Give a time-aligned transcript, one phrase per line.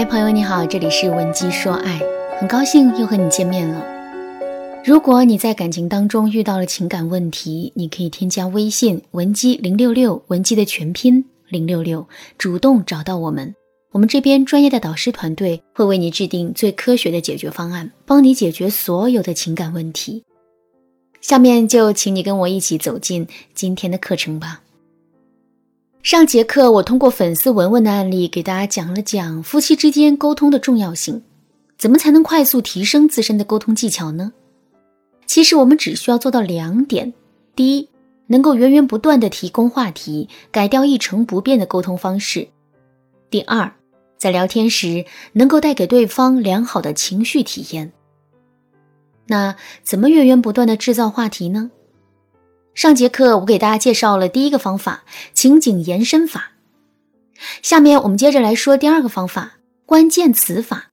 [0.00, 2.00] 嗨，朋友你好，这里是文姬说爱，
[2.38, 3.84] 很高兴又和你见面了。
[4.82, 12.08] 如果你在感情当中遇到了情感问题，你可以添加微信文姬零六六，文姬的全拼零六六，
[12.38, 13.54] 主动找到我们，
[13.92, 20.24] 我们这边专业的导师团队会为你制定最科学的解决方案，帮你解决所有的情感问题。
[21.20, 24.62] 下面就请你跟我一起走进今天的课程吧。
[26.02, 31.22] 上节课我通过粉丝文文的案例给大家讲了讲夫妻之间沟通的重要性，
[31.76, 34.32] 怎么才能快速提升自身的沟通技巧呢？
[35.26, 37.12] 其实我们只需要做到两点：
[37.54, 37.86] 第一，
[38.28, 42.48] 能够源源不断的提供话题，改掉一成不变的沟通方式；
[43.28, 43.70] 第二，
[44.16, 45.04] 在聊天时
[45.34, 47.92] 能够带给对方良好的情绪体验。
[49.26, 51.70] 那怎么源源不断的制造话题呢？
[52.80, 55.04] 上节课我给大家介绍了第一个方法——
[55.36, 56.52] 情景延伸法。
[57.60, 60.88] 下面我们接着来说第二个方法——关键词法。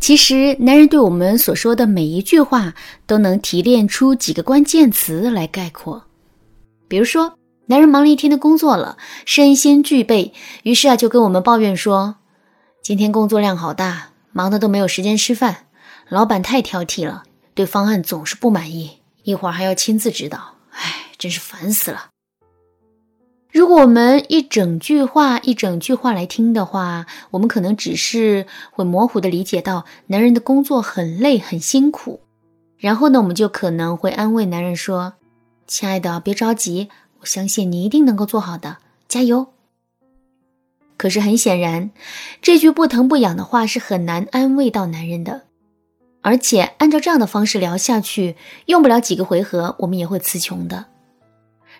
[0.00, 2.72] 其实，男人对我们所说的每一句话
[3.06, 6.04] 都能提炼出几个关键词来概括。
[6.88, 7.34] 比如说，
[7.66, 12.14] 男人忙了一天的工作了，身心俱备，于是啊就跟我们抱怨说
[12.82, 15.66] ：“今天工作量好大，忙的都没有时间吃饭，
[16.08, 20.52] 老板太挑剔了，对方案总是不满意，一会儿还要亲自指导。”
[21.18, 22.06] 真是烦死了。
[23.50, 32.20] 如果我们一整句话一整句话来听的话，我们可能只是会模糊的理解到男人的工作很累很辛苦。
[32.76, 35.14] 然后呢，我们就可能会安慰男人说
[35.66, 38.76] ：“亲爱的，别着急，我相信你一定能够做好的，
[39.08, 39.48] 加油。”
[40.96, 41.90] 可是很显然，
[42.42, 45.42] 这句不疼不痒的话是很难安慰到男人的。
[46.20, 50.86] 而且按照这样的方式聊下去，用不了几个回合，我们也会词穷的。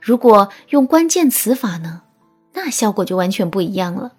[0.00, 2.02] 如果用关键词法呢，
[2.52, 4.12] 那效果就完全不一样了。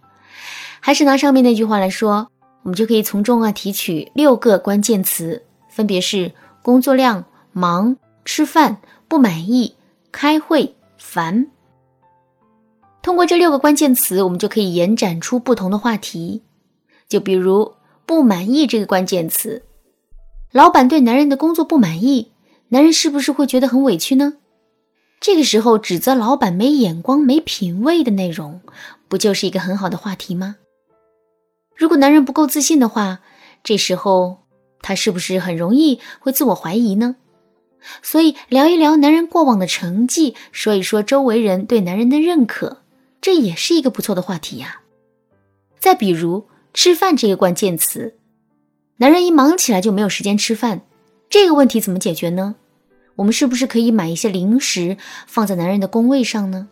[0.79, 2.29] 还是拿上面那句话来说，
[2.63, 8.77] 我们就可以从中啊提取六个关键词，分别是工作量、忙、吃饭、
[9.07, 9.75] 不满意、
[10.11, 11.47] 开会、烦。
[13.01, 16.43] 通过这六个关键词，我们就可以延展出不同的话题。
[17.07, 17.73] 就比如
[18.05, 19.63] “不满意”这个关键词。
[20.51, 22.31] 老板对男人的工作不满意，
[22.67, 24.33] 男人是不是会觉得很委屈呢？
[25.19, 28.61] 这个时候指责老板没眼光、没品位的内容，
[29.07, 30.55] 不就是一个很好的话题吗？
[31.75, 33.19] 如果男人不够自信的话，
[33.63, 34.39] 这时候
[34.81, 37.17] 他是不是很容易会自我怀疑呢？
[38.01, 42.81] 所以聊一聊男人过往的成绩，说一说周围人对男人的认可，
[43.21, 44.81] 这也是一个不错的话题呀。
[45.79, 48.15] 再比如吃饭这个关键词。
[48.97, 50.81] 男人一忙起来就没有时间吃饭，
[51.29, 52.55] 这个问题怎么解决呢？
[53.19, 54.97] 我们是不是可以买一些零食
[55.27, 56.69] 放在男人的工位上呢？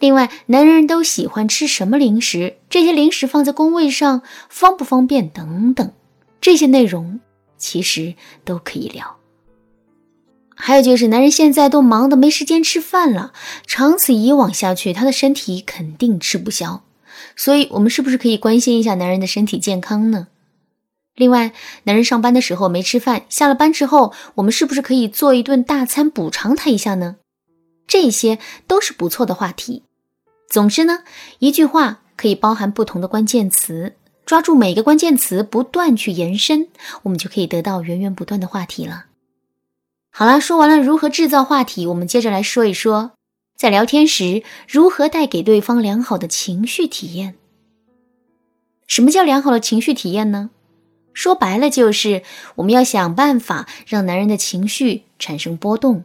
[0.00, 2.56] 另外，男人都喜欢吃什么零食？
[2.70, 5.28] 这些零食放在工位上方不方便？
[5.28, 5.92] 等等，
[6.40, 7.20] 这些内容
[7.58, 9.16] 其实都可以聊。
[10.54, 13.34] 还有就是，男人现在都忙得没时间吃饭了，
[13.66, 16.84] 长此以往下去，他的身体肯定吃不消。
[17.36, 20.28] 所以，我们是不是可以关心一下男人的身体健康呢？
[21.16, 21.52] 另外，
[21.84, 27.16] 男人上班的时候没吃饭，下了班之后，我们是不是可以做一顿大餐补偿他一下呢？
[27.86, 29.82] 这些都是不错的话题。
[30.48, 31.04] 总之呢，
[31.38, 33.94] 一句话可以包含不同的关键词，
[34.26, 36.68] 抓住每个关键词，不断去延伸，
[37.04, 39.06] 我们就可以得到源源不断的话题了。
[40.10, 43.12] 好了，说完了如何制造话题，我们接着来说一说，
[43.56, 47.36] 在聊天时如何带给对方良好的情绪体验。
[48.86, 50.50] 什么叫良好的情绪体验呢？
[51.16, 52.22] 说白了就是，
[52.56, 56.04] 我们要想办法让男人的情绪产生波动，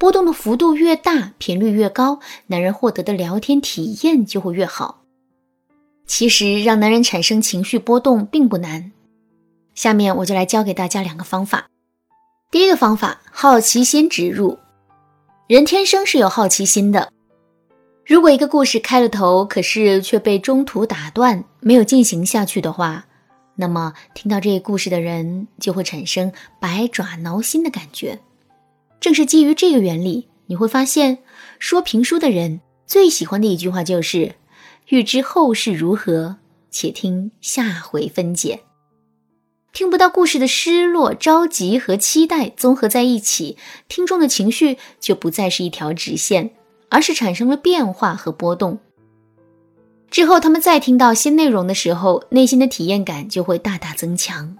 [0.00, 5.04] 波动的幅度越大，频率越高，男人获得的聊天体验就会越好。
[6.06, 8.90] 其实让男人产生情绪波动并不难，
[9.76, 11.68] 下面我就来教给大家两个方法。
[12.50, 14.58] 第一个方法，好奇心植入。
[15.46, 17.12] 人天生是有好奇心的，
[18.04, 23.04] 如果一个故事开了头，可是却被中途打断，没有进行下去的话。
[23.60, 28.20] 那么，听到这个故事的人就会产生百爪挠心的感觉。
[29.00, 31.18] 正是基于这个原理，你会发现，
[31.58, 34.36] 说评书的人最喜欢的一句话就是
[34.90, 36.36] “欲知后事如何，
[36.70, 38.60] 且听下回分解”。
[39.74, 43.56] 听不到故事的失落、着急和期待综合在一起，
[43.88, 46.52] 听众的情绪就不再是一条直线，
[46.90, 48.78] 而是产生了变化和波动。
[50.10, 54.56] 之后，他们再听到新内容的时候，内心的体验感就会大大增强。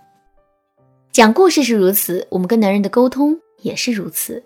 [1.11, 4.43] 讲故事是如此，我们跟男人的沟通也是如此。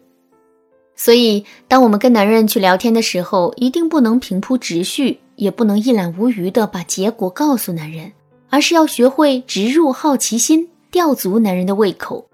[0.95, 8.13] 所以，当我们跟男人去聊天的时候，一定不能平铺直叙，也不能一览无余的把结果告诉男人，
[8.49, 12.27] 而是要学会植入好奇心，吊足男人的胃口。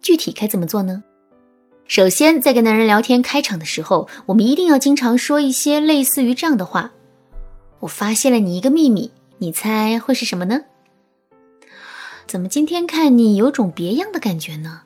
[0.00, 1.04] 具体该怎么做呢？
[1.86, 6.90] 首先，在跟男人聊天开场的时候，我们一定要经常说一些类似于这样的话
[7.82, 10.60] ：“我发现了你一个秘密，你猜会是什么呢
[12.28, 14.82] ？”“怎么今天看你有种别样的感觉呢？”“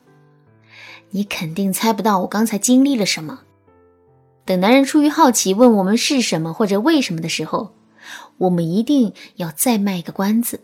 [1.11, 3.41] 你肯定猜不到我刚才经历了什么。”
[4.45, 7.73] 等男人出于好奇问我们是什么或者为什么的时候，
[8.37, 10.61] 我们一定要再卖一个关子。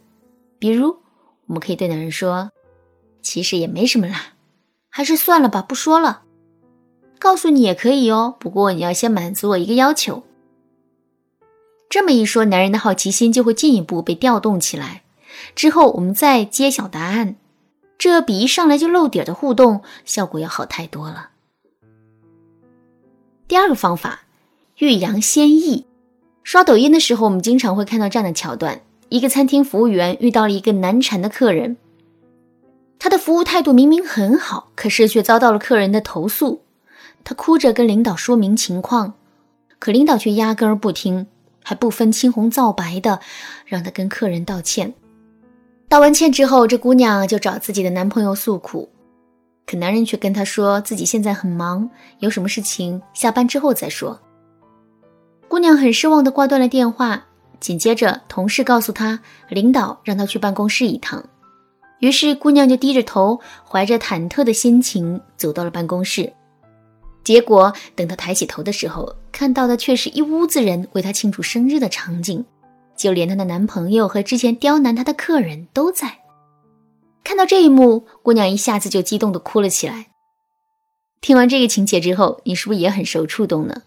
[0.58, 0.98] 比如，
[1.46, 2.50] 我们可以对男人说
[3.22, 4.34] ：“其实也没什么啦，
[4.90, 6.24] 还是算了吧，不说了。”
[7.20, 10.24] 告诉你也可以哦，不过你要先满足我一个要求。
[11.94, 15.04] 这么一说，男人的好奇心就会进一步被调动起来。
[15.54, 17.36] 之后我们再揭晓答案，
[18.00, 21.30] 这比一上来就露底的互动效果要好太多了。
[23.48, 24.22] 第二个方法，
[24.80, 25.86] 欲扬先抑。
[26.42, 31.78] 刷抖音的时候，我们经常会看到这样的桥段：一个餐厅服务员遇到了一个难缠的客人，
[32.98, 36.64] 他的服务态度明明很好，可是却遭到了客人的投诉。
[37.24, 39.14] 他哭着跟领导说明情况，
[39.78, 41.28] 可领导却压根儿不听，
[41.64, 43.20] 还不分青红皂白的
[43.66, 44.94] 让他跟客人道歉。
[45.90, 48.90] 道完歉之后，这姑娘就找自己的男朋友诉苦，
[49.66, 51.90] 可男人却跟她说自己现在很忙，
[52.20, 54.20] 有什么事情下班之后再说。
[55.48, 57.26] 姑娘很失望的挂断了电话。
[57.60, 59.18] 紧接着，同事告诉她，
[59.48, 61.24] 领导让她去办公室一趟。
[62.00, 66.34] 于是，姑娘就低着头，怀着忐忑的心情走到了办公室。
[67.24, 72.46] 结果等她抬起头的时候，看到的却是一屋子人为她庆祝生日的场景，
[72.96, 76.20] 就连她的男朋友和之前刁难她的客人都在。
[77.24, 80.08] 看到这一幕，姑娘一下子就激动的哭了起来。
[81.20, 83.82] 听完这个情节之后，你是不是也很受触动呢？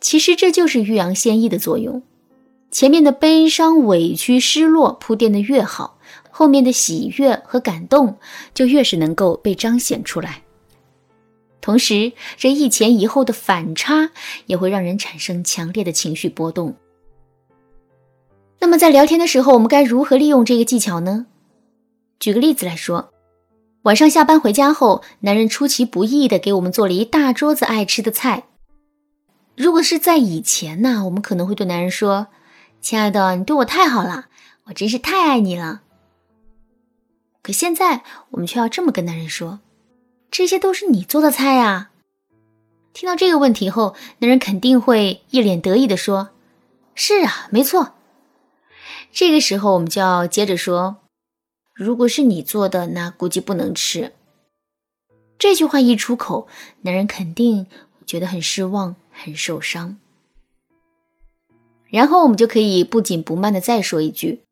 [0.00, 2.02] 其实这就是欲扬先抑的作用，
[2.70, 5.98] 前面的悲伤、委屈、失落铺垫的越好，
[6.30, 8.16] 后面的喜悦和感动
[8.54, 10.42] 就越是能够被彰显出来。
[11.60, 14.10] 同时，这一前一后的反差
[14.46, 16.74] 也会让人产生强烈的情绪波动。
[18.58, 21.26] 那么，在聊天的时候，我们该如何利用这个技巧呢？
[22.18, 23.12] 举个例子来说，
[23.82, 28.44] 晚上下班回家后，男人出其不意的给我们做了一大桌子爱吃的菜。
[29.56, 32.28] 如果是在以前呢，我们可能会对男人说
[32.80, 34.26] ：“亲爱的，你对我太好了，
[34.64, 35.82] 我真是太爱你了。”
[37.42, 39.60] 可现在，我们却要这么跟男人说。
[40.30, 41.90] 这些都是你做的菜呀！
[42.92, 46.30] 听到这个问题后，男人肯定会一脸得意的说
[46.94, 47.94] ：“是啊，没错。”
[49.12, 50.98] 这个时候，我们就要接着说
[51.74, 54.12] ：“如果是你做的，那估计不能吃。”
[55.36, 56.46] 这句话一出口，
[56.82, 57.66] 男人肯定
[58.06, 59.98] 觉得很失望、很受伤。
[61.88, 64.42] 然后我们就可以不紧不慢的再说一句：“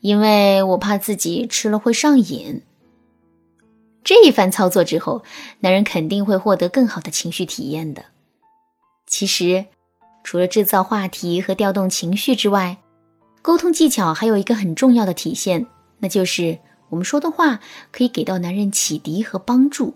[0.00, 2.62] 因为我怕自己吃了会上瘾。”
[4.04, 5.22] 这一番操作之后，
[5.60, 8.04] 男人肯定会获得更好的情绪体验的。
[9.06, 9.66] 其实，
[10.24, 12.78] 除了制造话题和调动情绪之外，
[13.42, 15.66] 沟通技巧还有一个很重要的体现，
[15.98, 16.58] 那就是
[16.88, 17.60] 我们说的话
[17.90, 19.94] 可以给到男人启迪和帮助。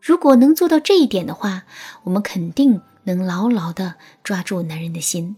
[0.00, 1.64] 如果能做到这一点的话，
[2.04, 5.36] 我们肯定能牢牢的抓住男人的心。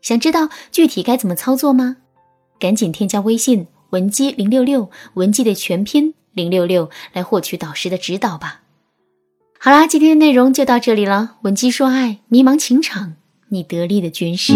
[0.00, 1.96] 想知道具体该怎么操作吗？
[2.58, 6.14] 赶紧添加微信文姬零六六，文姬的全拼。
[6.36, 8.60] 零六六来获取导师的指导吧。
[9.58, 11.36] 好啦，今天的内容就到这里了。
[11.42, 13.14] 闻鸡说爱，迷茫情场，
[13.48, 14.52] 你得力的军师。